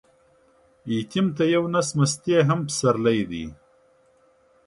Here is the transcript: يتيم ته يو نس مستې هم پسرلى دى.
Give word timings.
يتيم 0.95 1.25
ته 1.35 1.43
يو 1.53 1.63
نس 1.73 1.89
مستې 1.97 2.35
هم 2.47 2.59
پسرلى 2.67 3.17
دى. 3.31 3.45